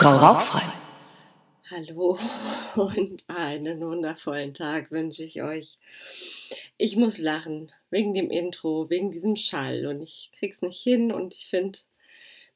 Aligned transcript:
Frau 0.00 0.16
Rauchfrei. 0.16 0.62
Hallo 1.70 2.18
und 2.74 3.22
einen 3.28 3.82
wundervollen 3.82 4.54
Tag 4.54 4.90
wünsche 4.90 5.24
ich 5.24 5.42
euch. 5.42 5.76
Ich 6.78 6.96
muss 6.96 7.18
lachen 7.18 7.70
wegen 7.90 8.14
dem 8.14 8.30
Intro, 8.30 8.88
wegen 8.88 9.12
diesem 9.12 9.36
Schall 9.36 9.84
und 9.84 10.00
ich 10.00 10.32
krieg's 10.38 10.62
nicht 10.62 10.80
hin 10.80 11.12
und 11.12 11.34
ich 11.34 11.48
finde, 11.48 11.80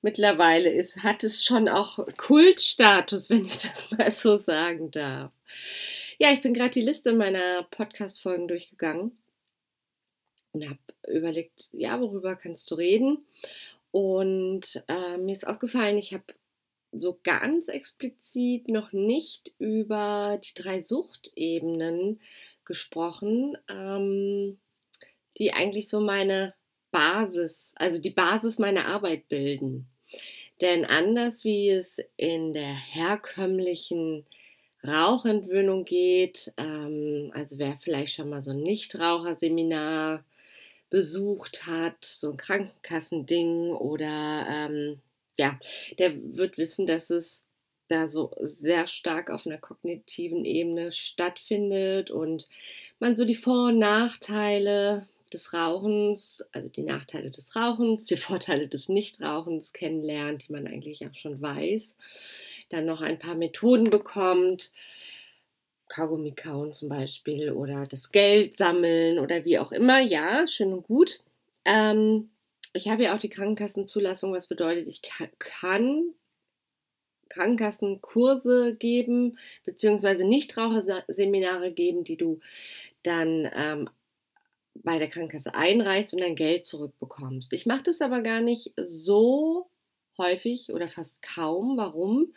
mittlerweile 0.00 0.70
ist, 0.70 1.02
hat 1.02 1.22
es 1.22 1.44
schon 1.44 1.68
auch 1.68 1.98
Kultstatus, 2.16 3.28
wenn 3.28 3.44
ich 3.44 3.60
das 3.60 3.90
mal 3.90 4.10
so 4.10 4.38
sagen 4.38 4.90
darf. 4.90 5.30
Ja, 6.16 6.32
ich 6.32 6.40
bin 6.40 6.54
gerade 6.54 6.70
die 6.70 6.80
Liste 6.80 7.12
meiner 7.12 7.64
Podcast-Folgen 7.64 8.48
durchgegangen 8.48 9.18
und 10.52 10.66
habe 10.66 10.78
überlegt, 11.08 11.68
ja, 11.72 12.00
worüber 12.00 12.36
kannst 12.36 12.70
du 12.70 12.76
reden? 12.76 13.26
Und 13.90 14.82
äh, 14.88 15.18
mir 15.18 15.36
ist 15.36 15.46
aufgefallen, 15.46 15.98
ich 15.98 16.14
habe 16.14 16.24
so 16.96 17.18
ganz 17.22 17.68
explizit 17.68 18.68
noch 18.68 18.92
nicht 18.92 19.52
über 19.58 20.40
die 20.42 20.54
drei 20.54 20.80
Suchtebenen 20.80 22.20
gesprochen, 22.64 23.56
ähm, 23.68 24.58
die 25.38 25.52
eigentlich 25.52 25.88
so 25.88 26.00
meine 26.00 26.54
Basis, 26.90 27.74
also 27.76 28.00
die 28.00 28.10
Basis 28.10 28.58
meiner 28.58 28.86
Arbeit 28.86 29.28
bilden. 29.28 29.86
Denn 30.60 30.84
anders 30.84 31.44
wie 31.44 31.70
es 31.70 32.00
in 32.16 32.52
der 32.52 32.74
herkömmlichen 32.74 34.24
Rauchentwöhnung 34.86 35.84
geht, 35.84 36.52
ähm, 36.56 37.30
also 37.34 37.58
wer 37.58 37.76
vielleicht 37.80 38.14
schon 38.14 38.28
mal 38.28 38.42
so 38.42 38.52
ein 38.52 38.62
Nichtraucherseminar 38.62 40.24
besucht 40.90 41.66
hat, 41.66 42.04
so 42.04 42.30
ein 42.30 42.36
Krankenkassending 42.36 43.72
oder 43.72 44.46
ähm, 44.48 45.00
ja, 45.38 45.58
der 45.98 46.14
wird 46.36 46.58
wissen, 46.58 46.86
dass 46.86 47.10
es 47.10 47.44
da 47.88 48.08
so 48.08 48.32
sehr 48.40 48.86
stark 48.86 49.30
auf 49.30 49.46
einer 49.46 49.58
kognitiven 49.58 50.44
Ebene 50.44 50.92
stattfindet 50.92 52.10
und 52.10 52.48
man 52.98 53.16
so 53.16 53.24
die 53.24 53.34
Vor- 53.34 53.68
und 53.68 53.78
Nachteile 53.78 55.06
des 55.32 55.52
Rauchens, 55.52 56.46
also 56.52 56.68
die 56.68 56.82
Nachteile 56.82 57.30
des 57.30 57.54
Rauchens, 57.56 58.06
die 58.06 58.16
Vorteile 58.16 58.68
des 58.68 58.88
Nichtrauchens 58.88 59.72
kennenlernt, 59.72 60.48
die 60.48 60.52
man 60.52 60.66
eigentlich 60.66 61.06
auch 61.06 61.14
schon 61.14 61.42
weiß, 61.42 61.96
dann 62.70 62.86
noch 62.86 63.02
ein 63.02 63.18
paar 63.18 63.34
Methoden 63.34 63.90
bekommt, 63.90 64.70
Kaugummi 65.88 66.32
kauen 66.32 66.72
zum 66.72 66.88
Beispiel 66.88 67.52
oder 67.52 67.86
das 67.86 68.10
Geld 68.10 68.56
sammeln 68.56 69.18
oder 69.18 69.44
wie 69.44 69.58
auch 69.58 69.70
immer, 69.70 70.00
ja, 70.00 70.46
schön 70.46 70.72
und 70.72 70.86
gut. 70.86 71.20
Ähm, 71.66 72.30
ich 72.74 72.88
habe 72.88 73.04
ja 73.04 73.14
auch 73.14 73.20
die 73.20 73.28
Krankenkassenzulassung, 73.28 74.32
was 74.32 74.48
bedeutet, 74.48 74.88
ich 74.88 75.00
kann 75.02 76.14
Krankenkassenkurse 77.28 78.74
geben, 78.78 79.38
beziehungsweise 79.64 80.24
Nichtraucherseminare 80.24 81.72
geben, 81.72 82.04
die 82.04 82.16
du 82.16 82.40
dann 83.02 83.50
ähm, 83.54 83.88
bei 84.74 84.98
der 84.98 85.08
Krankenkasse 85.08 85.54
einreichst 85.54 86.14
und 86.14 86.20
dein 86.20 86.36
Geld 86.36 86.66
zurückbekommst. 86.66 87.52
Ich 87.52 87.64
mache 87.64 87.84
das 87.84 88.00
aber 88.00 88.20
gar 88.22 88.40
nicht 88.40 88.72
so 88.76 89.68
häufig 90.18 90.72
oder 90.72 90.88
fast 90.88 91.22
kaum. 91.22 91.76
Warum? 91.76 92.34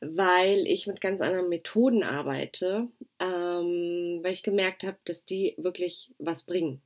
Weil 0.00 0.66
ich 0.66 0.86
mit 0.86 1.00
ganz 1.00 1.20
anderen 1.20 1.48
Methoden 1.48 2.02
arbeite, 2.02 2.88
ähm, 3.18 4.20
weil 4.22 4.32
ich 4.32 4.42
gemerkt 4.42 4.84
habe, 4.84 4.98
dass 5.04 5.24
die 5.24 5.54
wirklich 5.58 6.10
was 6.18 6.44
bringen 6.44 6.82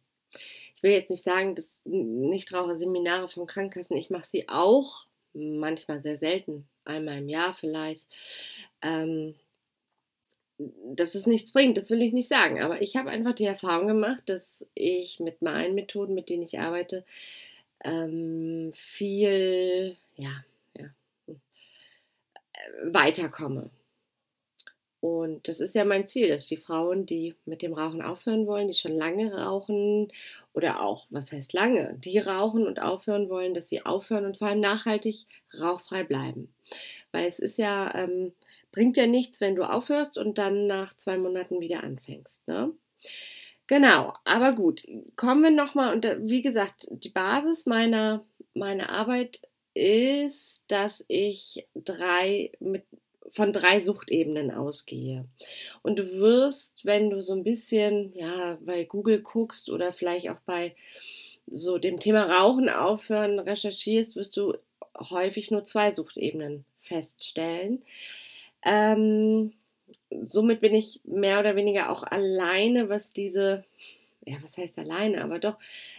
will 0.85 0.93
jetzt 0.93 1.11
nicht 1.11 1.25
sagen, 1.25 1.55
dass 1.57 1.81
Nichtraucherseminare 1.85 3.29
von 3.29 3.47
Krankenkassen, 3.47 3.97
ich 3.97 4.11
mache 4.11 4.27
sie 4.27 4.49
auch, 4.49 5.07
manchmal 5.33 6.01
sehr 6.01 6.19
selten, 6.19 6.69
einmal 6.85 7.19
im 7.19 7.29
Jahr 7.29 7.55
vielleicht. 7.55 8.07
Ähm, 8.83 9.35
dass 10.59 11.17
es 11.17 11.27
nichts 11.27 11.51
bringt, 11.51 11.77
das 11.77 11.91
will 11.91 12.03
ich 12.03 12.13
nicht 12.13 12.29
sagen. 12.29 12.63
Aber 12.63 12.81
ich 12.81 12.97
habe 12.97 13.11
einfach 13.11 13.33
die 13.33 13.45
Erfahrung 13.45 13.89
gemacht, 13.89 14.23
dass 14.27 14.67
ich 14.75 15.19
mit 15.19 15.43
meinen 15.43 15.75
Methoden, 15.75 16.15
mit 16.15 16.29
denen 16.29 16.45
ich 16.45 16.61
arbeite, 16.61 17.05
ähm, 17.83 18.71
viel 18.75 19.97
ja, 20.17 20.45
ja, 20.79 20.87
hm, 21.27 21.41
äh, 22.53 22.95
weiterkomme. 22.95 23.71
Und 25.05 25.49
das 25.49 25.61
ist 25.61 25.75
ja 25.75 25.85
mein 25.85 26.07
Ziel, 26.07 26.29
dass 26.29 26.47
die 26.47 26.57
Frauen, 26.57 27.05
die 27.05 27.35
mit 27.45 27.61
dem 27.61 27.75
Rauchen 27.75 28.01
aufhören 28.01 28.47
wollen, 28.47 28.69
die 28.69 28.75
schon 28.75 28.97
lange 28.97 29.35
rauchen 29.35 30.11
oder 30.55 30.81
auch, 30.81 31.09
was 31.11 31.31
heißt 31.31 31.53
lange, 31.53 31.95
die 31.99 32.19
rauchen 32.19 32.67
und 32.67 32.81
aufhören 32.81 33.29
wollen, 33.29 33.53
dass 33.53 33.69
sie 33.69 33.85
aufhören 33.85 34.25
und 34.25 34.39
vor 34.39 34.49
allem 34.49 34.61
nachhaltig 34.61 35.27
rauchfrei 35.61 36.05
bleiben. 36.05 36.55
Weil 37.13 37.27
es 37.27 37.39
ist 37.39 37.59
ja, 37.59 37.95
ähm, 37.95 38.33
bringt 38.73 38.97
ja 38.97 39.07
nichts, 39.07 39.43
wenn 39.43 39.57
du 39.57 39.65
aufhörst 39.65 40.17
und 40.17 40.39
dann 40.39 40.67
nach 40.67 40.97
zwei 40.97 41.19
Monaten 41.19 41.61
wieder 41.61 41.85
anfängst. 41.85 42.49
Ne? 42.49 42.73
Genau, 43.67 44.15
aber 44.25 44.55
gut, 44.55 44.87
kommen 45.17 45.43
wir 45.43 45.51
nochmal 45.51 45.95
und 45.95 46.07
wie 46.21 46.41
gesagt, 46.41 46.87
die 46.91 47.11
Basis 47.11 47.67
meiner, 47.67 48.25
meiner 48.55 48.89
Arbeit 48.89 49.43
ist, 49.75 50.65
dass 50.69 51.05
ich 51.09 51.69
drei 51.75 52.53
mit 52.59 52.85
von 53.35 53.53
drei 53.53 53.81
Suchtebenen 53.81 54.53
ausgehe. 54.53 55.27
Und 55.83 55.99
du 55.99 56.13
wirst, 56.13 56.85
wenn 56.85 57.11
du 57.11 57.21
so 57.21 57.35
ein 57.35 57.43
bisschen 57.43 58.13
ja, 58.15 58.57
bei 58.65 58.85
Google 58.85 59.21
guckst 59.21 59.71
oder 59.71 59.93
vielleicht 59.93 60.31
auch 60.31 60.39
bei 60.47 60.75
so 61.49 61.79
dem 61.79 61.99
Thema 61.99 62.23
Rauchen 62.25 62.69
aufhören 62.69 63.41
recherchierst, 63.41 64.15
wirst 64.15 64.37
du 64.37 64.55
häufig 64.99 65.51
nur 65.51 65.65
zwei 65.65 65.93
Suchtebenen 65.93 66.65
feststellen. 66.79 67.83
Ähm, 68.65 69.53
somit 70.23 70.61
bin 70.61 70.73
ich 70.73 71.01
mehr 71.05 71.41
oder 71.41 71.57
weniger 71.57 71.91
auch 71.91 72.05
alleine, 72.05 72.89
was 72.89 73.13
diese, 73.13 73.65
ja, 74.25 74.37
was 74.43 74.59
heißt 74.59 74.79
alleine, 74.79 75.25
aber 75.25 75.41
doch 75.41 75.59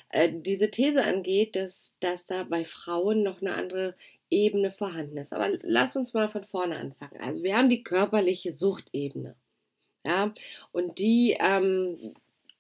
äh, 0.09 0.31
diese 0.33 0.71
These 0.71 1.03
angeht, 1.03 1.57
dass, 1.57 1.95
dass 1.99 2.25
da 2.25 2.43
bei 2.43 2.63
Frauen 2.63 3.23
noch 3.23 3.41
eine 3.41 3.55
andere 3.55 3.95
Ebene 4.35 4.69
vorhanden 4.69 5.17
ist. 5.17 5.33
Aber 5.33 5.49
lass 5.63 5.95
uns 5.95 6.13
mal 6.13 6.29
von 6.29 6.43
vorne 6.43 6.77
anfangen. 6.77 7.19
Also 7.21 7.41
wir 7.43 7.57
haben 7.57 7.69
die 7.69 7.83
körperliche 7.83 8.53
Suchtebene. 8.53 9.35
Ja, 10.03 10.33
und 10.71 10.99
die 10.99 11.35
ähm, 11.39 12.13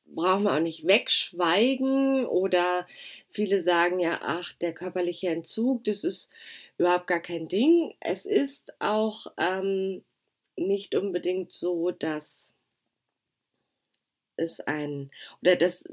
brauchen 0.05 0.43
wir 0.43 0.53
auch 0.55 0.59
nicht 0.59 0.87
wegschweigen 0.87 2.25
oder 2.25 2.87
viele 3.29 3.61
sagen 3.61 3.99
ja, 3.99 4.19
ach, 4.21 4.53
der 4.53 4.73
körperliche 4.73 5.29
Entzug, 5.29 5.83
das 5.83 6.03
ist 6.03 6.31
überhaupt 6.77 7.07
gar 7.07 7.19
kein 7.19 7.47
Ding. 7.47 7.93
Es 7.99 8.25
ist 8.25 8.73
auch 8.79 9.27
ähm, 9.37 10.03
nicht 10.55 10.95
unbedingt 10.95 11.51
so, 11.51 11.91
dass 11.91 12.53
es 14.37 14.59
ein, 14.61 15.11
oder 15.41 15.55
das, 15.55 15.87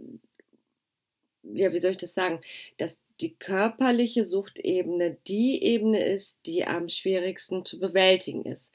ja, 1.42 1.72
wie 1.72 1.80
soll 1.80 1.92
ich 1.92 1.96
das 1.96 2.14
sagen, 2.14 2.40
dass 2.78 2.98
die 3.20 3.34
körperliche 3.34 4.24
Suchtebene 4.24 5.16
die 5.26 5.62
Ebene 5.62 6.04
ist, 6.04 6.46
die 6.46 6.64
am 6.64 6.88
schwierigsten 6.88 7.64
zu 7.64 7.78
bewältigen 7.78 8.44
ist. 8.44 8.72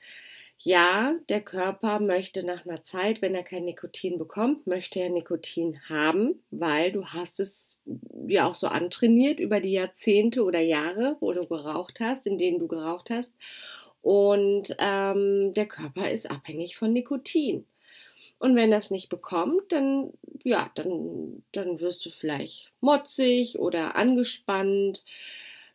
Ja, 0.59 1.16
der 1.30 1.42
Körper 1.42 2.00
möchte 2.00 2.44
nach 2.44 2.66
einer 2.66 2.81
Zeit, 2.84 3.22
wenn 3.22 3.36
er 3.36 3.44
kein 3.44 3.66
Nikotin 3.66 4.18
bekommt, 4.18 4.66
möchte 4.66 5.00
er 5.00 5.09
Nikotin 5.09 5.80
haben, 5.88 6.44
weil 6.50 6.92
du 6.92 7.06
hast 7.06 7.40
es 7.40 7.81
ja 8.28 8.47
auch 8.47 8.56
so 8.56 8.68
antrainiert 8.68 9.40
über 9.40 9.62
die 9.62 9.72
Jahrzehnte 9.72 10.44
oder 10.44 10.59
Jahre, 10.59 11.16
wo 11.20 11.31
du 11.31 11.46
geraucht 11.46 12.00
hast, 12.00 12.26
in 12.26 12.38
denen 12.38 12.59
du 12.59 12.68
geraucht 12.68 13.12
hast. 13.12 13.36
Und 14.02 14.76
ähm, 14.80 15.53
der 15.53 15.68
Körper 15.68 16.09
ist 16.09 16.30
abhängig 16.30 16.76
von 16.76 16.92
Nikotin. 16.92 17.66
Und 18.40 18.56
wenn 18.56 18.72
das 18.72 18.92
nicht 18.92 19.09
bekommt, 19.09 19.72
dann, 19.72 20.14
ja, 20.44 20.72
dann, 20.75 21.44
dann 21.52 21.80
wirst 21.80 22.06
du 22.06 22.09
vielleicht 22.09 22.72
motzig 22.81 23.58
oder 23.58 23.96
angespannt, 23.96 25.03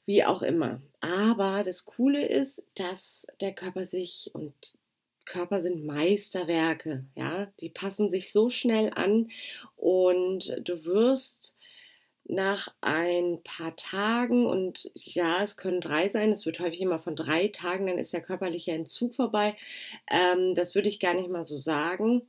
wie 0.07 0.25
auch 0.25 0.43
immer. 0.43 0.81
Aber 1.01 1.63
das 1.65 1.85
Coole 1.85 2.27
ist, 2.27 2.63
dass 2.75 3.27
der 3.41 3.53
Körper 3.53 3.87
sich 3.87 4.31
und 4.33 4.55
Körper 5.25 5.61
sind 5.61 5.85
Meisterwerke, 5.85 7.05
ja, 7.15 7.47
die 7.61 7.69
passen 7.69 8.11
sich 8.11 8.33
so 8.33 8.49
schnell 8.49 8.91
an 8.95 9.31
und 9.77 10.61
du 10.65 10.85
wirst 10.85 11.57
nach 12.25 12.69
ein 12.81 13.41
paar 13.43 13.75
Tagen 13.77 14.47
und 14.47 14.91
ja, 14.95 15.43
es 15.43 15.57
können 15.57 15.81
drei 15.81 16.09
sein, 16.09 16.31
es 16.31 16.47
wird 16.47 16.61
häufig 16.61 16.81
immer 16.81 16.99
von 16.99 17.17
drei 17.17 17.49
Tagen, 17.49 17.87
dann 17.87 17.99
ist 17.99 18.13
der 18.13 18.23
körperliche 18.23 18.73
Entzug 18.73 19.15
vorbei. 19.15 19.57
Ähm, 20.11 20.55
das 20.55 20.75
würde 20.75 20.89
ich 20.89 21.01
gar 21.01 21.15
nicht 21.15 21.29
mal 21.29 21.45
so 21.45 21.57
sagen, 21.57 22.23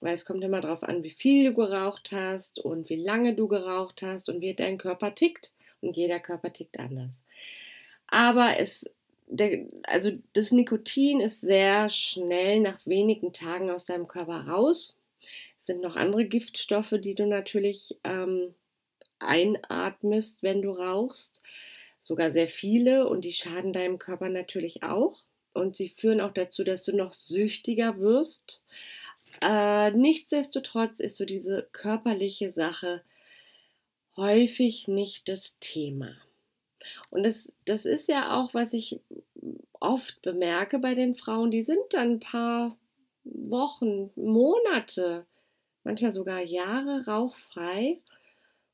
weil 0.00 0.14
es 0.14 0.24
kommt 0.24 0.42
immer 0.42 0.60
darauf 0.60 0.82
an, 0.82 1.02
wie 1.02 1.10
viel 1.10 1.44
du 1.44 1.54
geraucht 1.54 2.10
hast 2.12 2.58
und 2.58 2.90
wie 2.90 2.96
lange 2.96 3.34
du 3.34 3.48
geraucht 3.48 4.02
hast 4.02 4.28
und 4.28 4.40
wie 4.40 4.54
dein 4.54 4.78
Körper 4.78 5.14
tickt. 5.14 5.52
Und 5.80 5.96
jeder 5.96 6.20
Körper 6.20 6.52
tickt 6.52 6.78
anders. 6.78 7.22
Aber 8.08 8.58
es, 8.58 8.90
der, 9.26 9.66
also 9.84 10.10
das 10.32 10.52
Nikotin 10.52 11.20
ist 11.20 11.40
sehr 11.40 11.88
schnell 11.88 12.60
nach 12.60 12.78
wenigen 12.86 13.32
Tagen 13.32 13.70
aus 13.70 13.84
deinem 13.84 14.08
Körper 14.08 14.46
raus. 14.48 14.98
Es 15.60 15.66
sind 15.66 15.82
noch 15.82 15.96
andere 15.96 16.24
Giftstoffe, 16.24 16.94
die 16.98 17.14
du 17.14 17.26
natürlich 17.26 17.96
ähm, 18.04 18.54
einatmest, 19.18 20.42
wenn 20.42 20.62
du 20.62 20.70
rauchst. 20.70 21.42
Sogar 22.00 22.30
sehr 22.30 22.48
viele 22.48 23.08
und 23.08 23.24
die 23.24 23.32
schaden 23.32 23.72
deinem 23.72 23.98
Körper 23.98 24.28
natürlich 24.28 24.82
auch. 24.82 25.24
und 25.54 25.74
sie 25.74 25.88
führen 25.88 26.20
auch 26.20 26.32
dazu, 26.32 26.64
dass 26.64 26.84
du 26.84 26.94
noch 26.94 27.14
süchtiger 27.14 27.98
wirst. 27.98 28.62
Äh, 29.42 29.90
nichtsdestotrotz 29.92 31.00
ist 31.00 31.16
so 31.16 31.24
diese 31.24 31.66
körperliche 31.72 32.50
Sache 32.50 33.02
häufig 34.16 34.88
nicht 34.88 35.28
das 35.28 35.58
Thema. 35.58 36.14
Und 37.10 37.24
das, 37.24 37.52
das 37.64 37.84
ist 37.84 38.08
ja 38.08 38.36
auch, 38.36 38.54
was 38.54 38.72
ich 38.72 39.00
oft 39.80 40.22
bemerke 40.22 40.78
bei 40.78 40.94
den 40.94 41.14
Frauen, 41.14 41.50
die 41.50 41.62
sind 41.62 41.82
dann 41.90 42.12
ein 42.12 42.20
paar 42.20 42.76
Wochen, 43.24 44.10
Monate, 44.14 45.26
manchmal 45.84 46.12
sogar 46.12 46.42
Jahre 46.42 47.04
rauchfrei 47.06 48.00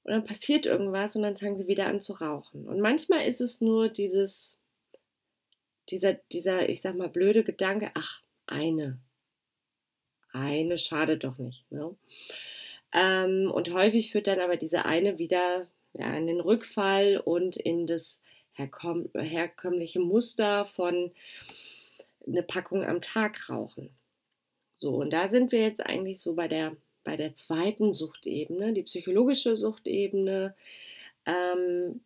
und 0.04 0.12
dann 0.12 0.25
passiert 0.25 0.66
irgendwas 0.66 1.16
und 1.16 1.22
dann 1.22 1.37
fangen 1.37 1.56
sie 1.56 1.69
wieder 1.69 1.87
an 1.87 2.00
zu 2.00 2.14
rauchen. 2.14 2.66
Und 2.66 2.81
manchmal 2.81 3.26
ist 3.26 3.40
es 3.40 3.60
nur 3.60 3.88
dieses, 3.88 4.58
dieser, 5.90 6.14
dieser, 6.32 6.69
ich 6.69 6.81
sag 6.81 6.96
mal, 6.96 7.08
blöde 7.08 7.44
Gedanke, 7.44 7.90
ach, 7.94 8.22
eine. 8.46 8.99
Eine 10.32 10.78
schadet 10.78 11.25
doch 11.25 11.38
nicht. 11.38 11.70
Ne? 11.70 11.94
Ähm, 12.93 13.50
und 13.52 13.72
häufig 13.72 14.10
führt 14.10 14.26
dann 14.26 14.40
aber 14.40 14.56
diese 14.56 14.84
eine 14.84 15.19
wieder 15.19 15.69
ja, 15.94 16.14
in 16.16 16.26
den 16.26 16.40
Rückfall 16.40 17.19
und 17.19 17.56
in 17.56 17.87
das 17.87 18.20
herkomm 18.52 19.08
herkömmliche 19.14 20.00
Muster 20.00 20.64
von 20.64 21.12
eine 22.26 22.43
Packung 22.43 22.84
am 22.84 23.00
Tag 23.00 23.48
rauchen. 23.48 23.90
So, 24.75 24.94
und 24.96 25.10
da 25.10 25.28
sind 25.28 25.52
wir 25.52 25.60
jetzt 25.60 25.84
eigentlich 25.84 26.20
so 26.20 26.34
bei 26.34 26.48
der, 26.48 26.76
bei 27.04 27.16
der 27.16 27.34
zweiten 27.34 27.93
Suchtebene, 27.93 28.72
die 28.72 28.82
psychologische 28.82 29.56
Suchtebene. 29.56 30.54
Ähm, 31.26 32.00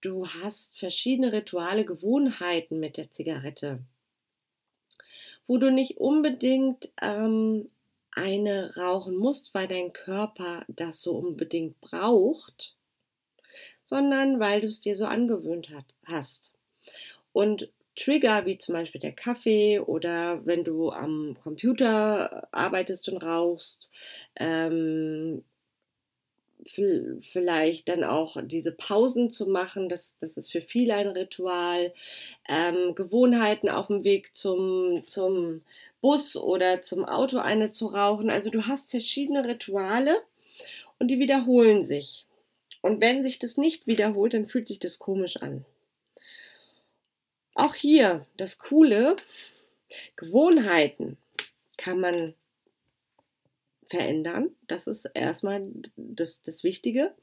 du 0.00 0.26
hast 0.26 0.78
verschiedene 0.78 1.32
Rituale, 1.32 1.84
Gewohnheiten 1.84 2.80
mit 2.80 2.96
der 2.96 3.10
Zigarette, 3.10 3.80
wo 5.46 5.58
du 5.58 5.70
nicht 5.70 5.98
unbedingt 5.98 6.92
ähm, 7.00 7.68
eine 8.12 8.74
rauchen 8.76 9.16
musst, 9.16 9.52
weil 9.54 9.68
dein 9.68 9.92
Körper 9.92 10.64
das 10.68 11.02
so 11.02 11.16
unbedingt 11.16 11.80
braucht, 11.80 12.74
sondern 13.84 14.40
weil 14.40 14.62
du 14.62 14.66
es 14.66 14.80
dir 14.80 14.96
so 14.96 15.04
angewöhnt 15.04 15.70
hat, 15.70 15.84
hast. 16.04 16.54
Und 17.32 17.70
Trigger 17.96 18.46
wie 18.46 18.58
zum 18.58 18.74
Beispiel 18.74 19.00
der 19.00 19.12
Kaffee 19.12 19.80
oder 19.80 20.44
wenn 20.46 20.64
du 20.64 20.90
am 20.90 21.36
Computer 21.42 22.46
arbeitest 22.52 23.08
und 23.08 23.22
rauchst, 23.24 23.90
ähm, 24.36 25.42
vielleicht 26.68 27.88
dann 27.88 28.04
auch 28.04 28.36
diese 28.42 28.72
Pausen 28.72 29.30
zu 29.30 29.46
machen, 29.46 29.88
das, 29.88 30.16
das 30.18 30.36
ist 30.36 30.50
für 30.50 30.60
viele 30.60 30.94
ein 30.94 31.08
Ritual. 31.08 31.92
Ähm, 32.48 32.94
Gewohnheiten 32.94 33.68
auf 33.68 33.86
dem 33.86 34.04
Weg 34.04 34.36
zum, 34.36 35.02
zum 35.06 35.62
Bus 36.00 36.36
oder 36.36 36.82
zum 36.82 37.04
Auto 37.04 37.38
eine 37.38 37.70
zu 37.70 37.86
rauchen. 37.86 38.30
Also 38.30 38.50
du 38.50 38.66
hast 38.66 38.90
verschiedene 38.90 39.46
Rituale 39.46 40.22
und 40.98 41.08
die 41.08 41.18
wiederholen 41.18 41.84
sich. 41.84 42.26
Und 42.82 43.00
wenn 43.00 43.22
sich 43.22 43.38
das 43.38 43.56
nicht 43.56 43.86
wiederholt, 43.86 44.34
dann 44.34 44.46
fühlt 44.46 44.66
sich 44.66 44.78
das 44.78 44.98
komisch 44.98 45.38
an. 45.38 45.64
Auch 47.56 47.74
hier 47.74 48.26
das 48.36 48.58
Coole, 48.58 49.16
Gewohnheiten 50.16 51.16
kann 51.78 52.00
man 52.00 52.34
verändern. 53.86 54.50
Das 54.68 54.86
ist 54.86 55.06
erstmal 55.14 55.66
das, 55.96 56.42
das 56.42 56.64
Wichtige. 56.64 57.14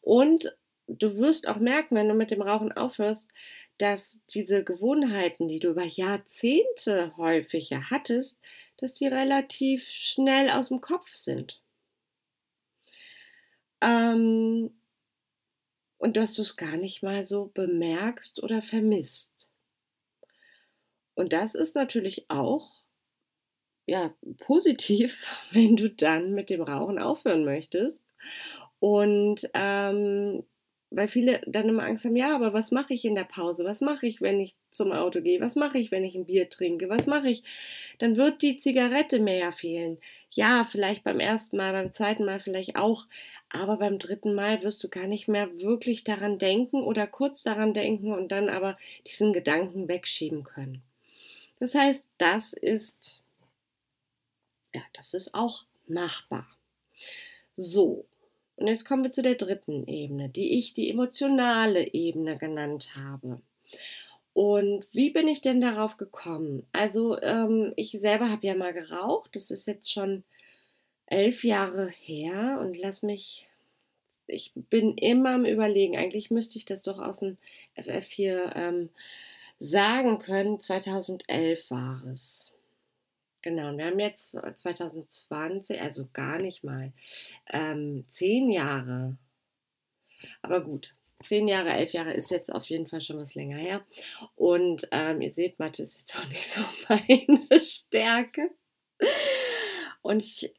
Und 0.00 0.56
du 0.86 1.18
wirst 1.18 1.46
auch 1.48 1.58
merken, 1.58 1.96
wenn 1.96 2.08
du 2.08 2.14
mit 2.14 2.30
dem 2.30 2.40
Rauchen 2.40 2.72
aufhörst, 2.72 3.30
dass 3.76 4.20
diese 4.30 4.64
Gewohnheiten, 4.64 5.48
die 5.48 5.58
du 5.58 5.68
über 5.68 5.84
Jahrzehnte 5.84 7.14
häufiger 7.18 7.90
hattest, 7.90 8.40
dass 8.78 8.94
die 8.94 9.06
relativ 9.06 9.86
schnell 9.86 10.48
aus 10.48 10.68
dem 10.68 10.80
Kopf 10.80 11.12
sind. 11.12 11.60
Ähm, 13.82 14.72
und 15.98 16.16
dass 16.16 16.32
du 16.32 16.40
es 16.42 16.56
gar 16.56 16.78
nicht 16.78 17.02
mal 17.02 17.26
so 17.26 17.50
bemerkst 17.52 18.42
oder 18.42 18.62
vermisst. 18.62 19.50
Und 21.14 21.32
das 21.32 21.54
ist 21.54 21.74
natürlich 21.74 22.26
auch 22.28 22.84
ja, 23.86 24.14
positiv, 24.38 25.26
wenn 25.52 25.76
du 25.76 25.90
dann 25.90 26.32
mit 26.32 26.50
dem 26.50 26.62
Rauchen 26.62 26.98
aufhören 26.98 27.44
möchtest. 27.44 28.06
Und 28.80 29.48
ähm, 29.54 30.44
weil 30.96 31.08
viele 31.08 31.40
dann 31.46 31.68
immer 31.68 31.84
Angst 31.84 32.04
haben, 32.04 32.16
ja, 32.16 32.34
aber 32.34 32.52
was 32.52 32.70
mache 32.70 32.94
ich 32.94 33.04
in 33.04 33.14
der 33.14 33.24
Pause? 33.24 33.64
Was 33.64 33.80
mache 33.80 34.06
ich, 34.06 34.20
wenn 34.20 34.40
ich 34.40 34.54
zum 34.70 34.92
Auto 34.92 35.22
gehe? 35.22 35.40
Was 35.40 35.56
mache 35.56 35.78
ich, 35.78 35.90
wenn 35.90 36.04
ich 36.04 36.14
ein 36.14 36.26
Bier 36.26 36.48
trinke? 36.48 36.88
Was 36.88 37.06
mache 37.06 37.28
ich? 37.28 37.42
Dann 37.98 38.16
wird 38.16 38.42
die 38.42 38.58
Zigarette 38.58 39.18
ja 39.18 39.50
fehlen. 39.50 39.98
Ja, 40.30 40.68
vielleicht 40.70 41.04
beim 41.04 41.20
ersten 41.20 41.56
Mal, 41.56 41.72
beim 41.72 41.92
zweiten 41.92 42.24
Mal 42.24 42.40
vielleicht 42.40 42.76
auch, 42.76 43.06
aber 43.48 43.76
beim 43.76 43.98
dritten 43.98 44.34
Mal 44.34 44.62
wirst 44.62 44.82
du 44.84 44.88
gar 44.88 45.06
nicht 45.06 45.28
mehr 45.28 45.48
wirklich 45.60 46.04
daran 46.04 46.38
denken 46.38 46.82
oder 46.82 47.06
kurz 47.06 47.42
daran 47.42 47.72
denken 47.72 48.12
und 48.12 48.30
dann 48.30 48.48
aber 48.48 48.76
diesen 49.06 49.32
Gedanken 49.32 49.88
wegschieben 49.88 50.44
können. 50.44 50.82
Das 51.58 51.74
heißt, 51.74 52.06
das 52.18 52.52
ist, 52.52 53.22
ja, 54.74 54.82
das 54.92 55.14
ist 55.14 55.34
auch 55.34 55.64
machbar. 55.86 56.48
So, 57.54 58.06
und 58.56 58.68
jetzt 58.68 58.84
kommen 58.84 59.02
wir 59.02 59.10
zu 59.10 59.22
der 59.22 59.34
dritten 59.34 59.86
Ebene, 59.86 60.28
die 60.28 60.58
ich 60.58 60.74
die 60.74 60.90
emotionale 60.90 61.92
Ebene 61.92 62.38
genannt 62.38 62.94
habe. 62.94 63.40
Und 64.32 64.84
wie 64.92 65.10
bin 65.10 65.28
ich 65.28 65.40
denn 65.42 65.60
darauf 65.60 65.96
gekommen? 65.96 66.66
Also 66.72 67.20
ähm, 67.22 67.72
ich 67.76 67.92
selber 67.92 68.30
habe 68.30 68.46
ja 68.46 68.56
mal 68.56 68.72
geraucht, 68.72 69.30
das 69.34 69.50
ist 69.50 69.66
jetzt 69.66 69.92
schon 69.92 70.24
elf 71.06 71.44
Jahre 71.44 71.88
her 71.88 72.58
und 72.60 72.76
lass 72.76 73.02
mich, 73.02 73.48
ich 74.26 74.52
bin 74.54 74.96
immer 74.96 75.34
am 75.34 75.44
Überlegen, 75.44 75.96
eigentlich 75.96 76.30
müsste 76.30 76.58
ich 76.58 76.64
das 76.64 76.82
doch 76.82 76.98
aus 76.98 77.20
dem 77.20 77.36
FF4 77.76 78.56
ähm, 78.56 78.88
sagen 79.60 80.18
können, 80.18 80.60
2011 80.60 81.70
war 81.70 82.04
es. 82.06 82.52
Genau, 83.42 83.68
und 83.68 83.78
wir 83.78 83.86
haben 83.86 83.98
jetzt 84.00 84.30
2020, 84.30 85.80
also 85.80 86.08
gar 86.12 86.38
nicht 86.38 86.64
mal, 86.64 86.92
ähm, 87.52 88.06
zehn 88.08 88.50
Jahre. 88.50 89.18
Aber 90.40 90.62
gut, 90.62 90.94
zehn 91.22 91.46
Jahre, 91.46 91.74
elf 91.74 91.92
Jahre 91.92 92.14
ist 92.14 92.30
jetzt 92.30 92.50
auf 92.50 92.64
jeden 92.70 92.86
Fall 92.86 93.00
schon 93.00 93.18
was 93.18 93.34
länger 93.34 93.58
her. 93.58 93.84
Und 94.34 94.88
ähm, 94.92 95.20
ihr 95.20 95.34
seht, 95.34 95.58
Mathe 95.58 95.82
ist 95.82 95.98
jetzt 95.98 96.16
auch 96.18 96.28
nicht 96.28 96.48
so 96.48 96.62
meine 96.88 97.60
Stärke. 97.60 98.50
Und 100.00 100.20
ich 100.20 100.54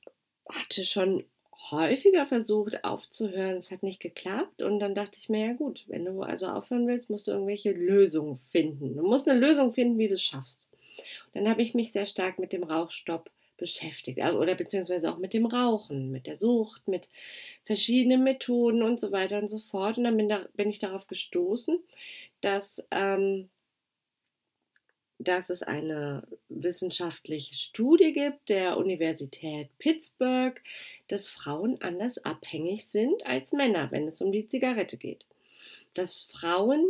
hatte 0.47 0.85
schon 0.85 1.25
häufiger 1.71 2.25
versucht 2.25 2.83
aufzuhören, 2.83 3.57
es 3.57 3.71
hat 3.71 3.83
nicht 3.83 3.99
geklappt 3.99 4.61
und 4.61 4.79
dann 4.79 4.95
dachte 4.95 5.17
ich 5.17 5.29
mir, 5.29 5.47
ja 5.47 5.53
gut, 5.53 5.85
wenn 5.87 6.05
du 6.05 6.21
also 6.21 6.47
aufhören 6.47 6.87
willst, 6.87 7.09
musst 7.09 7.27
du 7.27 7.31
irgendwelche 7.31 7.71
Lösungen 7.71 8.37
finden. 8.37 8.95
Du 8.95 9.03
musst 9.03 9.27
eine 9.27 9.39
Lösung 9.39 9.73
finden, 9.73 9.97
wie 9.97 10.07
du 10.07 10.13
es 10.13 10.23
schaffst. 10.23 10.69
Und 11.33 11.41
dann 11.41 11.49
habe 11.49 11.61
ich 11.61 11.73
mich 11.73 11.91
sehr 11.91 12.05
stark 12.05 12.39
mit 12.39 12.53
dem 12.53 12.63
Rauchstopp 12.63 13.29
beschäftigt 13.57 14.19
oder 14.19 14.55
beziehungsweise 14.55 15.11
auch 15.11 15.17
mit 15.17 15.33
dem 15.33 15.45
Rauchen, 15.45 16.11
mit 16.11 16.27
der 16.27 16.35
Sucht, 16.35 16.87
mit 16.87 17.09
verschiedenen 17.63 18.23
Methoden 18.23 18.83
und 18.83 18.99
so 18.99 19.11
weiter 19.11 19.39
und 19.39 19.47
so 19.47 19.59
fort. 19.59 19.97
Und 19.97 20.03
dann 20.03 20.17
bin, 20.17 20.29
da, 20.29 20.45
bin 20.55 20.69
ich 20.69 20.79
darauf 20.79 21.07
gestoßen, 21.07 21.79
dass 22.41 22.85
ähm, 22.91 23.49
dass 25.17 25.49
es 25.49 25.63
eine 25.63 26.23
wissenschaftliche 26.49 27.55
Studie 27.55 28.13
gibt 28.13 28.49
der 28.49 28.77
Universität 28.77 29.69
Pittsburgh, 29.79 30.61
dass 31.07 31.29
Frauen 31.29 31.81
anders 31.81 32.23
abhängig 32.25 32.85
sind 32.85 33.25
als 33.25 33.53
Männer, 33.53 33.91
wenn 33.91 34.07
es 34.07 34.21
um 34.21 34.31
die 34.31 34.47
Zigarette 34.47 34.97
geht. 34.97 35.25
Dass 35.93 36.23
Frauen 36.23 36.85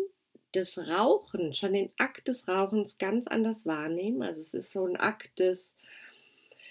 das 0.53 0.77
Rauchen, 0.77 1.53
schon 1.53 1.74
den 1.74 1.89
Akt 1.98 2.27
des 2.27 2.48
Rauchens 2.48 2.98
ganz 2.98 3.27
anders 3.27 3.65
wahrnehmen. 3.65 4.24
Also 4.24 4.41
es 4.41 4.53
ist 4.53 4.72
so 4.72 4.86
ein 4.86 4.96
Akt 4.96 5.39
des 5.39 5.75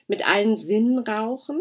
mit 0.06 0.26
allen 0.28 0.56
Sinnen 0.56 0.98
rauchen. 0.98 1.60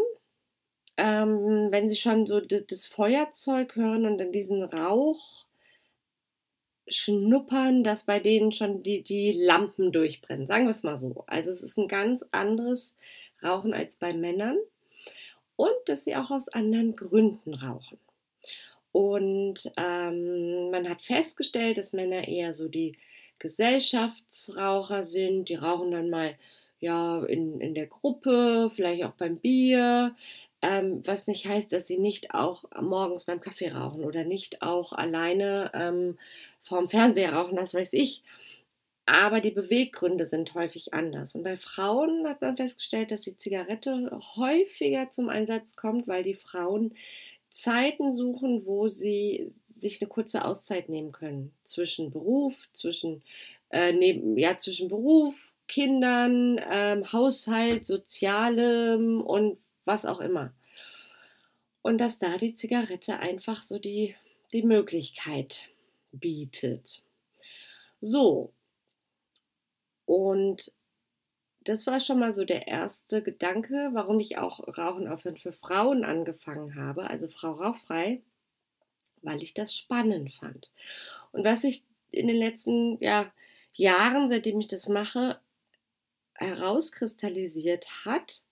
Ähm, 0.96 1.68
wenn 1.72 1.90
sie 1.90 1.96
schon 1.96 2.26
so 2.26 2.40
das 2.40 2.88
Feuerzeug 2.88 3.76
hören 3.76 4.06
und 4.06 4.20
dann 4.20 4.32
diesen 4.32 4.64
Rauch 4.64 5.46
schnuppern, 6.88 7.84
dass 7.84 8.06
bei 8.06 8.20
denen 8.20 8.52
schon 8.52 8.84
die, 8.84 9.04
die 9.04 9.32
Lampen 9.32 9.92
durchbrennen. 9.92 10.48
Sagen 10.48 10.66
wir 10.66 10.72
es 10.72 10.84
mal 10.84 11.00
so. 11.00 11.24
Also 11.28 11.52
es 11.52 11.64
ist 11.64 11.78
ein 11.78 11.88
ganz 11.88 12.26
anderes 12.32 12.96
Rauchen 13.44 13.74
als 13.74 13.96
bei 13.96 14.14
Männern 14.14 14.58
und 15.56 15.76
dass 15.86 16.04
sie 16.04 16.16
auch 16.16 16.32
aus 16.32 16.50
anderen 16.50 16.96
Gründen 16.96 17.54
rauchen. 17.54 17.98
Und 18.92 19.72
ähm, 19.76 20.70
man 20.70 20.88
hat 20.88 21.02
festgestellt, 21.02 21.78
dass 21.78 21.94
Männer 21.94 22.28
eher 22.28 22.54
so 22.54 22.68
die 22.68 22.98
Gesellschaftsraucher 23.40 25.04
sind. 25.04 25.50
Die 25.50 25.56
rauchen 25.56 25.92
dann 25.92 26.10
mal 26.10 26.36
ja 26.80 27.24
in, 27.26 27.60
in 27.60 27.74
der 27.74 27.88
Gruppe, 27.88 28.70
vielleicht 28.74 29.04
auch 29.04 29.14
beim 29.14 29.38
Bier, 29.38 30.16
ähm, 30.64 31.02
was 31.06 31.28
nicht 31.28 31.48
heißt, 31.48 31.72
dass 31.74 31.88
sie 31.88 31.98
nicht 32.00 32.34
auch 32.34 32.66
morgens 32.82 33.26
beim 33.26 33.42
Kaffee 33.42 33.70
rauchen 33.70 34.06
oder 34.06 34.24
nicht 34.24 34.62
auch 34.64 34.94
alleine 34.94 35.72
ähm, 35.76 36.18
vorm 36.62 36.90
Fernseher 36.90 37.34
rauchen, 37.34 37.58
das 37.58 37.74
weiß 37.74 37.94
ich. 37.94 38.24
aber 39.06 39.42
die 39.42 39.52
Beweggründe 39.52 40.26
sind 40.26 40.54
häufig 40.54 40.94
anders. 40.94 41.36
Und 41.36 41.44
bei 41.44 41.58
Frauen 41.58 42.26
hat 42.28 42.42
man 42.42 42.56
festgestellt, 42.58 43.12
dass 43.12 43.22
die 43.22 43.36
Zigarette 43.38 44.18
häufiger 44.38 45.10
zum 45.10 45.30
Einsatz 45.30 45.76
kommt, 45.76 46.08
weil 46.08 46.24
die 46.24 46.36
Frauen 46.36 46.96
Zeiten 47.52 48.14
suchen, 48.14 48.66
wo 48.66 48.88
sie 48.88 49.54
sich 49.66 50.02
eine 50.02 50.08
kurze 50.10 50.46
Auszeit 50.46 50.90
nehmen 50.90 51.12
können. 51.12 51.54
Zwischen 51.64 52.12
Beruf, 52.12 52.70
zwischen, 52.74 53.24
äh, 53.70 53.92
neben, 53.94 54.38
ja, 54.38 54.58
zwischen 54.58 54.88
Beruf, 54.88 55.54
Kindern, 55.68 56.60
ähm, 56.72 57.12
Haushalt, 57.12 57.86
Sozialem 57.86 59.22
und 59.22 59.58
was 59.86 60.06
auch 60.06 60.20
immer. 60.20 60.54
Und 61.82 61.98
dass 61.98 62.18
da 62.18 62.38
die 62.38 62.56
Zigarette 62.56 63.20
einfach 63.20 63.64
so 63.64 63.80
die, 63.80 64.16
die 64.54 64.64
Möglichkeit 64.64 65.70
bietet. 66.12 67.04
So, 68.00 68.54
und 70.06 70.72
das 71.64 71.88
war 71.88 72.00
schon 72.00 72.20
mal 72.20 72.34
so 72.34 72.46
der 72.46 72.68
erste 72.68 73.22
Gedanke, 73.22 73.90
warum 73.94 74.20
ich 74.20 74.38
auch 74.38 74.78
Rauchen 74.78 75.08
aufhören 75.08 75.38
für 75.38 75.54
Frauen 75.54 76.04
angefangen 76.04 76.76
habe, 76.76 77.10
also 77.10 77.28
Frau 77.28 77.52
Rauchfrei, 77.52 78.22
weil 79.22 79.42
ich 79.42 79.54
das 79.54 79.76
spannend 79.76 80.34
fand. 80.34 80.70
Und 81.32 81.46
was 81.46 81.64
ich 81.64 81.84
in 82.12 82.28
den 82.28 82.36
letzten 82.36 82.98
ja, 83.02 83.32
Jahren, 83.74 84.28
seitdem 84.30 84.60
ich 84.60 84.68
das 84.68 84.90
mache, 84.90 85.40
herauskristallisiert 86.36 88.06
hat, 88.06 88.44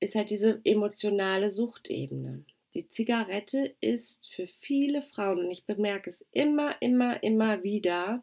ist 0.00 0.14
halt 0.14 0.30
diese 0.30 0.60
emotionale 0.64 1.50
Suchtebene. 1.50 2.44
Die 2.74 2.88
Zigarette 2.88 3.74
ist 3.80 4.32
für 4.32 4.46
viele 4.46 5.02
Frauen, 5.02 5.40
und 5.40 5.50
ich 5.50 5.64
bemerke 5.64 6.08
es 6.08 6.26
immer, 6.32 6.80
immer, 6.80 7.22
immer 7.22 7.62
wieder, 7.62 8.22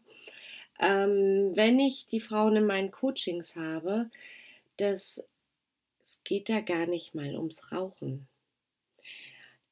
ähm, 0.80 1.52
wenn 1.54 1.80
ich 1.80 2.06
die 2.06 2.20
Frauen 2.20 2.56
in 2.56 2.66
meinen 2.66 2.92
Coachings 2.92 3.56
habe, 3.56 4.10
dass 4.78 5.24
es 6.02 6.24
geht 6.24 6.48
da 6.48 6.62
gar 6.62 6.86
nicht 6.86 7.16
mal 7.16 7.36
ums 7.36 7.72
Rauchen. 7.72 8.28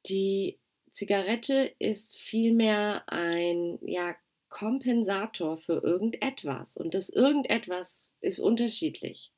Die 0.07 0.57
Zigarette 0.91 1.73
ist 1.79 2.17
vielmehr 2.17 3.03
ein 3.07 3.79
ja, 3.81 4.15
Kompensator 4.49 5.57
für 5.57 5.81
irgendetwas 5.81 6.75
und 6.75 6.93
das 6.93 7.09
irgendetwas 7.09 8.13
ist 8.19 8.39
unterschiedlich. 8.39 9.31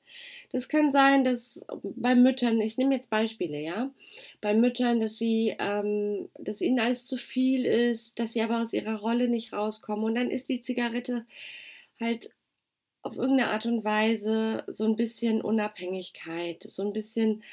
Das 0.52 0.70
kann 0.70 0.92
sein, 0.92 1.24
dass 1.24 1.66
bei 1.84 2.16
Müttern, 2.16 2.62
ich 2.62 2.78
nehme 2.78 2.96
jetzt 2.96 3.10
Beispiele, 3.10 3.60
ja, 3.60 3.92
bei 4.40 4.54
Müttern, 4.54 5.00
dass 5.00 5.18
sie, 5.18 5.56
ähm, 5.60 6.30
dass 6.40 6.62
ihnen 6.62 6.80
alles 6.80 7.06
zu 7.06 7.18
viel 7.18 7.66
ist, 7.66 8.20
dass 8.20 8.34
sie 8.34 8.42
aber 8.42 8.62
aus 8.62 8.74
ihrer 8.74 8.96
Rolle 8.96 9.28
nicht 9.28 9.54
rauskommen. 9.54 10.06
Und 10.06 10.16
dann 10.16 10.30
ist 10.30 10.50
die 10.50 10.62
Zigarette 10.62 11.26
halt 12.00 12.32
auf 13.02 13.18
irgendeine 13.18 13.52
Art 13.52 13.66
und 13.66 13.84
Weise 13.84 14.64
so 14.68 14.86
ein 14.86 14.96
bisschen 14.96 15.42
Unabhängigkeit, 15.42 16.64
so 16.64 16.84
ein 16.84 16.94
bisschen 16.94 17.44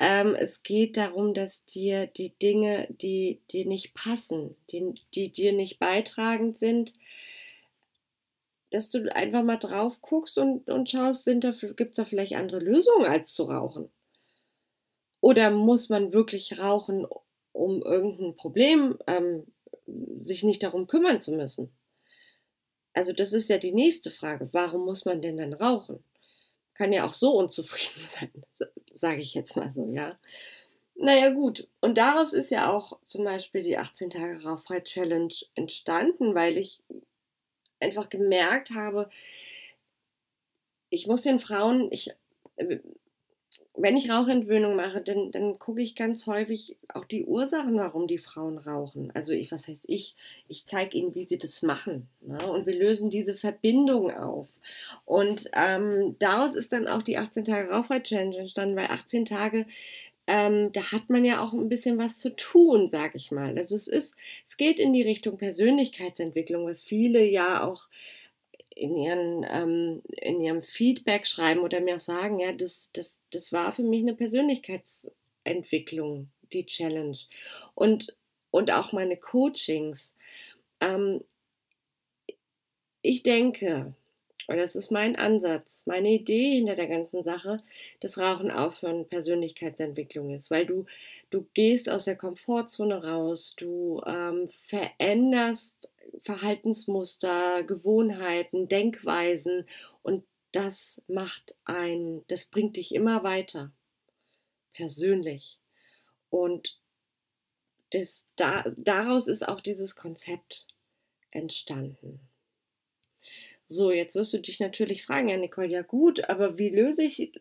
Ähm, 0.00 0.34
es 0.34 0.62
geht 0.64 0.96
darum, 0.96 1.34
dass 1.34 1.64
dir 1.66 2.06
die 2.08 2.30
Dinge, 2.38 2.88
die 2.90 3.40
dir 3.52 3.66
nicht 3.66 3.94
passen, 3.94 4.56
die, 4.70 4.94
die 5.14 5.30
dir 5.32 5.52
nicht 5.52 5.78
beitragend 5.78 6.58
sind, 6.58 6.94
dass 8.70 8.90
du 8.90 9.12
einfach 9.14 9.42
mal 9.42 9.56
drauf 9.56 10.00
guckst 10.00 10.38
und, 10.38 10.68
und 10.70 10.88
schaust, 10.90 11.24
gibt 11.26 11.90
es 11.90 11.96
da 11.96 12.04
vielleicht 12.04 12.34
andere 12.36 12.60
Lösungen 12.60 13.06
als 13.06 13.34
zu 13.34 13.44
rauchen? 13.44 13.90
Oder 15.20 15.50
muss 15.50 15.90
man 15.90 16.12
wirklich 16.14 16.58
rauchen, 16.58 17.06
um 17.52 17.82
irgendein 17.82 18.34
Problem 18.36 18.98
ähm, 19.06 19.44
sich 20.22 20.42
nicht 20.42 20.62
darum 20.62 20.86
kümmern 20.86 21.20
zu 21.20 21.32
müssen? 21.32 21.75
Also 22.96 23.12
das 23.12 23.34
ist 23.34 23.50
ja 23.50 23.58
die 23.58 23.72
nächste 23.72 24.10
Frage. 24.10 24.48
Warum 24.52 24.86
muss 24.86 25.04
man 25.04 25.20
denn 25.20 25.36
dann 25.36 25.52
rauchen? 25.52 26.02
Kann 26.72 26.94
ja 26.94 27.06
auch 27.06 27.12
so 27.12 27.36
unzufrieden 27.36 28.02
sein, 28.06 28.32
sage 28.90 29.20
ich 29.20 29.34
jetzt 29.34 29.54
mal 29.54 29.70
so, 29.74 29.86
ja. 29.92 30.18
Naja 30.94 31.28
gut, 31.28 31.68
und 31.82 31.98
daraus 31.98 32.32
ist 32.32 32.50
ja 32.50 32.72
auch 32.72 32.98
zum 33.04 33.24
Beispiel 33.24 33.62
die 33.62 33.76
18 33.76 34.08
Tage 34.08 34.42
Rauchfrei 34.42 34.80
Challenge 34.80 35.34
entstanden, 35.54 36.34
weil 36.34 36.56
ich 36.56 36.80
einfach 37.80 38.08
gemerkt 38.08 38.70
habe, 38.70 39.10
ich 40.88 41.06
muss 41.06 41.20
den 41.20 41.38
Frauen, 41.38 41.92
ich, 41.92 42.12
äh, 42.56 42.78
wenn 43.76 43.96
ich 43.96 44.10
Rauchentwöhnung 44.10 44.74
mache, 44.74 45.00
dann, 45.00 45.30
dann 45.32 45.58
gucke 45.58 45.82
ich 45.82 45.94
ganz 45.94 46.26
häufig 46.26 46.76
auch 46.92 47.04
die 47.04 47.24
Ursachen, 47.24 47.76
warum 47.76 48.06
die 48.06 48.18
Frauen 48.18 48.58
rauchen. 48.58 49.10
Also 49.14 49.32
ich, 49.32 49.52
was 49.52 49.68
heißt 49.68 49.84
ich? 49.86 50.16
Ich 50.48 50.66
zeige 50.66 50.96
ihnen, 50.96 51.14
wie 51.14 51.26
sie 51.26 51.38
das 51.38 51.62
machen. 51.62 52.08
Ne? 52.22 52.50
Und 52.50 52.66
wir 52.66 52.74
lösen 52.74 53.10
diese 53.10 53.34
Verbindung 53.34 54.10
auf. 54.10 54.48
Und 55.04 55.50
ähm, 55.52 56.16
daraus 56.18 56.54
ist 56.54 56.72
dann 56.72 56.88
auch 56.88 57.02
die 57.02 57.18
18 57.18 57.44
Tage 57.44 57.70
Rauchfrei-Challenge 57.70 58.38
entstanden, 58.38 58.76
weil 58.76 58.86
18 58.86 59.26
Tage 59.26 59.66
ähm, 60.28 60.72
da 60.72 60.90
hat 60.90 61.08
man 61.08 61.24
ja 61.24 61.40
auch 61.40 61.52
ein 61.52 61.68
bisschen 61.68 61.98
was 61.98 62.18
zu 62.18 62.34
tun, 62.34 62.88
sag 62.88 63.14
ich 63.14 63.30
mal. 63.30 63.56
Also 63.56 63.76
es 63.76 63.86
ist, 63.86 64.16
es 64.44 64.56
geht 64.56 64.80
in 64.80 64.92
die 64.92 65.02
Richtung 65.02 65.36
Persönlichkeitsentwicklung, 65.36 66.66
was 66.66 66.82
viele 66.82 67.24
ja 67.24 67.62
auch 67.62 67.86
in, 68.76 68.96
ihren, 68.96 69.44
ähm, 69.48 70.02
in 70.08 70.40
ihrem 70.40 70.62
Feedback 70.62 71.26
schreiben 71.26 71.60
oder 71.60 71.80
mir 71.80 71.96
auch 71.96 72.00
sagen, 72.00 72.38
ja, 72.38 72.52
das, 72.52 72.92
das, 72.92 73.20
das 73.30 73.52
war 73.52 73.72
für 73.72 73.82
mich 73.82 74.02
eine 74.02 74.14
Persönlichkeitsentwicklung, 74.14 76.28
die 76.52 76.66
Challenge. 76.66 77.16
Und, 77.74 78.16
und 78.50 78.70
auch 78.70 78.92
meine 78.92 79.16
Coachings. 79.16 80.14
Ähm, 80.80 81.24
ich 83.00 83.22
denke, 83.22 83.94
und 84.46 84.58
das 84.58 84.76
ist 84.76 84.92
mein 84.92 85.16
Ansatz, 85.16 85.86
meine 85.86 86.10
Idee 86.10 86.56
hinter 86.56 86.76
der 86.76 86.88
ganzen 86.88 87.22
Sache, 87.22 87.56
dass 88.00 88.18
Rauchen 88.18 88.50
aufhören 88.50 89.08
Persönlichkeitsentwicklung 89.08 90.30
ist, 90.30 90.50
weil 90.50 90.66
du, 90.66 90.84
du 91.30 91.46
gehst 91.54 91.90
aus 91.90 92.04
der 92.04 92.16
Komfortzone 92.16 93.02
raus, 93.02 93.54
du 93.56 94.02
ähm, 94.06 94.48
veränderst 94.48 95.90
Verhaltensmuster, 96.22 97.62
Gewohnheiten, 97.64 98.68
Denkweisen 98.68 99.66
und 100.02 100.24
das 100.52 101.02
macht 101.06 101.54
ein, 101.64 102.22
das 102.28 102.46
bringt 102.46 102.76
dich 102.76 102.94
immer 102.94 103.22
weiter, 103.22 103.72
persönlich. 104.72 105.58
Und 106.30 106.80
das, 107.90 108.28
da, 108.36 108.64
daraus 108.76 109.28
ist 109.28 109.46
auch 109.46 109.60
dieses 109.60 109.96
Konzept 109.96 110.66
entstanden. 111.30 112.20
So, 113.66 113.90
jetzt 113.90 114.14
wirst 114.14 114.32
du 114.32 114.38
dich 114.38 114.60
natürlich 114.60 115.04
fragen, 115.04 115.28
ja, 115.28 115.36
Nicole, 115.36 115.68
ja 115.68 115.82
gut, 115.82 116.28
aber 116.28 116.56
wie 116.56 116.70
löse 116.70 117.02
ich 117.02 117.32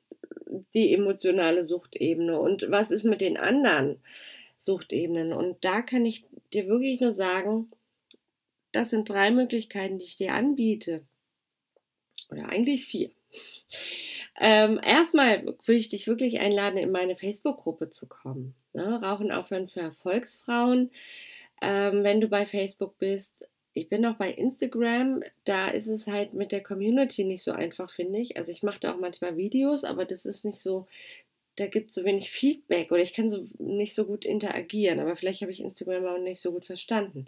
die 0.73 0.93
emotionale 0.93 1.63
Suchtebene 1.63 2.39
und 2.39 2.69
was 2.69 2.91
ist 2.91 3.03
mit 3.03 3.21
den 3.21 3.37
anderen 3.37 4.01
Suchtebenen? 4.57 5.33
Und 5.33 5.63
da 5.63 5.81
kann 5.81 6.05
ich 6.05 6.25
dir 6.51 6.67
wirklich 6.67 6.99
nur 6.99 7.11
sagen, 7.11 7.69
das 8.75 8.89
sind 8.89 9.09
drei 9.09 9.31
Möglichkeiten, 9.31 9.97
die 9.97 10.05
ich 10.05 10.17
dir 10.17 10.33
anbiete. 10.33 11.01
Oder 12.29 12.49
eigentlich 12.49 12.85
vier. 12.85 13.11
Ähm, 14.37 14.79
erstmal 14.83 15.45
würde 15.45 15.79
ich 15.79 15.89
dich 15.89 16.07
wirklich 16.07 16.41
einladen, 16.41 16.77
in 16.77 16.91
meine 16.91 17.15
Facebook-Gruppe 17.15 17.89
zu 17.89 18.07
kommen. 18.07 18.53
Ne? 18.73 19.01
Rauchen 19.01 19.31
aufhören 19.31 19.69
für 19.69 19.79
Erfolgsfrauen. 19.79 20.91
Ähm, 21.61 22.03
wenn 22.03 22.19
du 22.19 22.27
bei 22.27 22.45
Facebook 22.45 22.97
bist, 22.97 23.47
ich 23.71 23.87
bin 23.87 24.05
auch 24.05 24.15
bei 24.15 24.31
Instagram, 24.31 25.23
da 25.45 25.67
ist 25.67 25.87
es 25.87 26.07
halt 26.07 26.33
mit 26.33 26.51
der 26.51 26.63
Community 26.63 27.23
nicht 27.23 27.43
so 27.43 27.51
einfach, 27.51 27.89
finde 27.89 28.19
ich. 28.19 28.35
Also 28.37 28.51
ich 28.51 28.63
mache 28.63 28.79
da 28.79 28.93
auch 28.93 28.99
manchmal 28.99 29.37
Videos, 29.37 29.85
aber 29.85 30.05
das 30.05 30.25
ist 30.25 30.43
nicht 30.43 30.59
so, 30.59 30.87
da 31.55 31.67
gibt 31.67 31.89
es 31.89 31.95
so 31.95 32.03
wenig 32.03 32.31
Feedback 32.31 32.91
oder 32.91 33.01
ich 33.01 33.13
kann 33.13 33.29
so 33.29 33.47
nicht 33.59 33.95
so 33.95 34.05
gut 34.05 34.25
interagieren, 34.25 34.99
aber 34.99 35.15
vielleicht 35.15 35.41
habe 35.41 35.51
ich 35.51 35.61
Instagram 35.61 36.05
auch 36.05 36.17
nicht 36.17 36.41
so 36.41 36.51
gut 36.51 36.65
verstanden. 36.65 37.27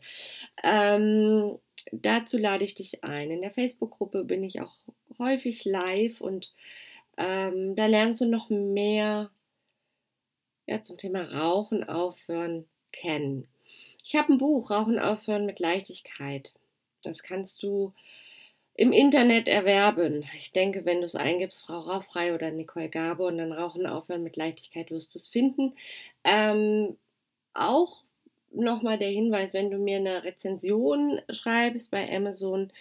Ähm, 0.64 1.58
dazu 1.92 2.38
lade 2.38 2.66
ich 2.66 2.76
dich 2.76 3.04
ein. 3.04 3.32
In 3.32 3.42
der 3.42 3.52
Facebook-Gruppe 3.52 4.26
bin 4.26 4.44
ich 4.44 4.62
auch 4.62 4.76
häufig 5.20 5.66
live 5.66 6.22
und 6.22 6.54
ähm, 7.18 7.76
da 7.76 7.86
lernst 7.86 8.22
du 8.22 8.26
noch 8.26 8.50
mehr 8.50 9.32
ja, 10.68 10.82
zum 10.82 10.98
Thema 10.98 11.24
Rauchen 11.24 11.84
aufhören 11.84 12.66
kennen. 12.92 13.48
Ich 14.04 14.16
habe 14.16 14.34
ein 14.34 14.38
Buch, 14.38 14.72
Rauchen 14.72 15.00
aufhören 15.00 15.46
mit 15.46 15.60
Leichtigkeit. 15.60 16.54
Das 17.04 17.24
kannst 17.24 17.64
du 17.64 17.94
im 18.78 18.92
Internet 18.92 19.48
erwerben. 19.48 20.24
Ich 20.38 20.52
denke, 20.52 20.86
wenn 20.86 21.00
du 21.00 21.06
es 21.06 21.16
eingibst, 21.16 21.66
Frau 21.66 21.80
Rauchfrei 21.80 22.34
oder 22.36 22.52
Nicole 22.52 22.90
Gabe 22.90 23.24
und 23.24 23.40
dann 23.40 23.52
Rauchen 23.52 23.88
aufhören 23.88 24.24
mit 24.24 24.38
Leichtigkeit, 24.38 24.92
wirst 24.92 25.16
du 25.16 25.20
es 25.20 25.28
finden. 25.28 25.74
Ähm, 26.24 26.96
auch 27.56 28.04
nochmal 28.52 29.00
der 29.00 29.10
Hinweis, 29.10 29.56
wenn 29.56 29.72
du 29.72 29.80
mir 29.80 29.98
eine 29.98 30.24
Rezension 30.24 31.20
schreibst 31.30 31.90
bei 31.90 32.08
Amazon, 32.16 32.72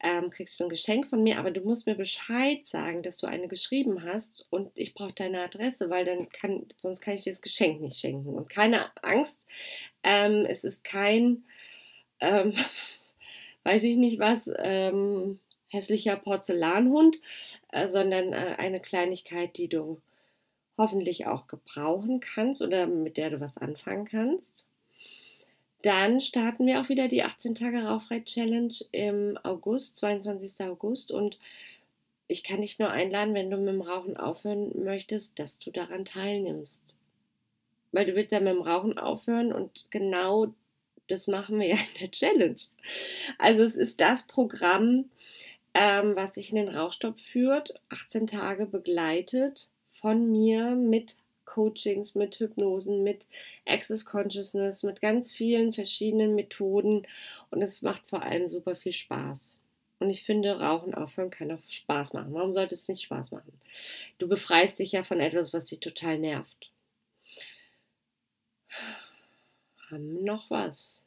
ähm, 0.00 0.28
kriegst 0.28 0.60
du 0.60 0.64
ein 0.64 0.70
Geschenk 0.70 1.06
von 1.06 1.22
mir, 1.22 1.38
aber 1.38 1.50
du 1.50 1.62
musst 1.62 1.86
mir 1.86 1.94
Bescheid 1.94 2.66
sagen, 2.66 3.02
dass 3.02 3.16
du 3.16 3.26
eine 3.26 3.48
geschrieben 3.48 4.04
hast 4.04 4.46
und 4.50 4.70
ich 4.74 4.92
brauche 4.92 5.14
deine 5.14 5.42
Adresse, 5.42 5.88
weil 5.88 6.04
dann 6.04 6.28
kann, 6.28 6.66
sonst 6.76 7.00
kann 7.00 7.14
ich 7.14 7.24
dir 7.24 7.32
das 7.32 7.40
Geschenk 7.40 7.80
nicht 7.80 7.98
schenken. 7.98 8.34
Und 8.34 8.50
keine 8.50 8.90
Angst, 9.02 9.46
ähm, 10.02 10.44
es 10.46 10.64
ist 10.64 10.84
kein, 10.84 11.44
ähm, 12.20 12.52
weiß 13.64 13.84
ich 13.84 13.96
nicht 13.96 14.18
was, 14.18 14.50
ähm, 14.58 15.40
hässlicher 15.68 16.16
Porzellanhund, 16.16 17.20
äh, 17.72 17.88
sondern 17.88 18.32
äh, 18.32 18.56
eine 18.58 18.80
Kleinigkeit, 18.80 19.56
die 19.56 19.68
du 19.68 20.00
hoffentlich 20.78 21.26
auch 21.26 21.46
gebrauchen 21.46 22.20
kannst 22.20 22.62
oder 22.62 22.86
mit 22.86 23.16
der 23.16 23.30
du 23.30 23.40
was 23.40 23.56
anfangen 23.56 24.04
kannst. 24.04 24.68
Dann 25.82 26.20
starten 26.20 26.66
wir 26.66 26.80
auch 26.80 26.88
wieder 26.88 27.08
die 27.08 27.22
18 27.22 27.54
Tage 27.54 27.84
Rauchfrei 27.84 28.20
Challenge 28.20 28.74
im 28.92 29.38
August, 29.42 29.98
22. 29.98 30.66
August. 30.66 31.12
Und 31.12 31.38
ich 32.28 32.42
kann 32.42 32.62
dich 32.62 32.78
nur 32.78 32.90
einladen, 32.90 33.34
wenn 33.34 33.50
du 33.50 33.56
mit 33.56 33.68
dem 33.68 33.82
Rauchen 33.82 34.16
aufhören 34.16 34.72
möchtest, 34.82 35.38
dass 35.38 35.58
du 35.58 35.70
daran 35.70 36.04
teilnimmst. 36.04 36.98
Weil 37.92 38.06
du 38.06 38.14
willst 38.14 38.32
ja 38.32 38.40
mit 38.40 38.52
dem 38.52 38.62
Rauchen 38.62 38.98
aufhören 38.98 39.52
und 39.52 39.86
genau 39.90 40.52
das 41.08 41.28
machen 41.28 41.60
wir 41.60 41.68
ja 41.68 41.76
in 41.76 42.00
der 42.00 42.10
Challenge. 42.10 42.60
Also 43.38 43.62
es 43.62 43.76
ist 43.76 44.00
das 44.00 44.26
Programm, 44.26 45.08
ähm, 45.78 46.16
was 46.16 46.34
sich 46.34 46.50
in 46.50 46.56
den 46.56 46.68
Rauchstopp 46.68 47.20
führt, 47.20 47.78
18 47.90 48.26
Tage 48.26 48.64
begleitet 48.64 49.70
von 49.90 50.30
mir 50.32 50.70
mit 50.70 51.16
Coachings, 51.44 52.14
mit 52.14 52.40
Hypnosen, 52.40 53.02
mit 53.02 53.26
Access 53.66 54.06
Consciousness, 54.06 54.82
mit 54.82 55.02
ganz 55.02 55.32
vielen 55.34 55.74
verschiedenen 55.74 56.34
Methoden 56.34 57.06
und 57.50 57.60
es 57.60 57.82
macht 57.82 58.08
vor 58.08 58.22
allem 58.22 58.48
super 58.48 58.74
viel 58.74 58.92
Spaß. 58.92 59.60
Und 59.98 60.10
ich 60.10 60.24
finde, 60.24 60.60
Rauchen 60.60 60.94
aufhören 60.94 61.30
kann 61.30 61.52
auch 61.52 61.62
Spaß 61.68 62.14
machen. 62.14 62.32
Warum 62.32 62.52
sollte 62.52 62.74
es 62.74 62.88
nicht 62.88 63.02
Spaß 63.02 63.32
machen? 63.32 63.60
Du 64.18 64.28
befreist 64.28 64.78
dich 64.78 64.92
ja 64.92 65.02
von 65.02 65.20
etwas, 65.20 65.52
was 65.52 65.66
dich 65.66 65.80
total 65.80 66.18
nervt. 66.18 66.70
Haben 69.90 70.24
noch 70.24 70.50
was? 70.50 71.06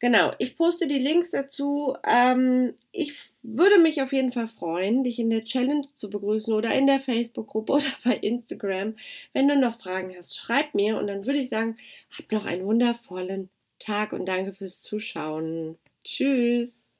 Genau, 0.00 0.32
ich 0.38 0.56
poste 0.56 0.86
die 0.86 0.98
Links 0.98 1.30
dazu. 1.30 1.96
Ähm, 2.06 2.74
ich 2.92 3.14
würde 3.56 3.78
mich 3.78 4.02
auf 4.02 4.12
jeden 4.12 4.32
Fall 4.32 4.48
freuen, 4.48 5.04
dich 5.04 5.18
in 5.18 5.30
der 5.30 5.44
Challenge 5.44 5.86
zu 5.96 6.10
begrüßen 6.10 6.52
oder 6.52 6.74
in 6.74 6.86
der 6.86 7.00
Facebook-Gruppe 7.00 7.72
oder 7.74 7.92
bei 8.04 8.16
Instagram. 8.16 8.96
Wenn 9.32 9.48
du 9.48 9.56
noch 9.56 9.78
Fragen 9.78 10.14
hast, 10.16 10.36
schreib 10.36 10.74
mir 10.74 10.98
und 10.98 11.06
dann 11.06 11.26
würde 11.26 11.38
ich 11.38 11.48
sagen, 11.48 11.76
habt 12.16 12.32
noch 12.32 12.44
einen 12.44 12.64
wundervollen 12.64 13.50
Tag 13.78 14.12
und 14.12 14.26
danke 14.26 14.52
fürs 14.52 14.82
Zuschauen. 14.82 15.78
Tschüss. 16.04 16.97